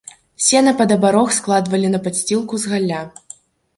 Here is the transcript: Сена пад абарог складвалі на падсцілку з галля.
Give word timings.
Сена 0.45 0.71
пад 0.79 0.93
абарог 0.95 1.29
складвалі 1.39 1.93
на 1.97 2.03
падсцілку 2.07 2.53
з 2.65 2.73
галля. 2.73 3.01